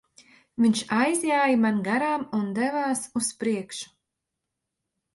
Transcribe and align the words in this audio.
Viņš 0.63 0.79
aizjāja 0.99 1.59
man 1.67 1.79
garām 1.89 2.25
un 2.39 2.51
devās 2.61 3.07
uz 3.23 3.31
priekšu. 3.45 3.97